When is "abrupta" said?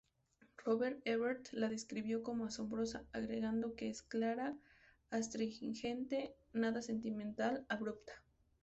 7.69-8.13